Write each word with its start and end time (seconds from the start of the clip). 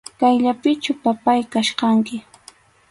Kayllapichu, 0.19 0.91
papáy, 1.03 1.41
kachkanki. 1.51 2.17